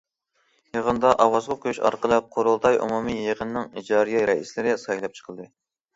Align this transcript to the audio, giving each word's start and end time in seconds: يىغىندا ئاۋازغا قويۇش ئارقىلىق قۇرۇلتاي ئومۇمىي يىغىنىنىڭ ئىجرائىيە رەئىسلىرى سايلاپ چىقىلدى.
يىغىندا 0.77 1.11
ئاۋازغا 1.25 1.57
قويۇش 1.65 1.81
ئارقىلىق 1.89 2.31
قۇرۇلتاي 2.37 2.79
ئومۇمىي 2.87 3.21
يىغىنىنىڭ 3.27 3.69
ئىجرائىيە 3.83 4.25
رەئىسلىرى 4.31 4.75
سايلاپ 4.87 5.21
چىقىلدى. 5.21 5.47